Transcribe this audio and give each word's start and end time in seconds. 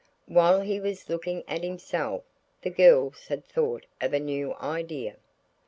While 0.25 0.61
he 0.61 0.79
was 0.79 1.09
looking 1.11 1.43
at 1.47 1.63
himself 1.63 2.23
the 2.63 2.71
girls 2.71 3.27
had 3.27 3.45
thought 3.45 3.85
of 4.01 4.13
a 4.15 4.19
new 4.19 4.55
idea. 4.55 5.17